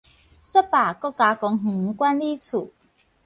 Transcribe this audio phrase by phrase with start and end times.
[0.43, 2.73] 雪霸國家公園管理處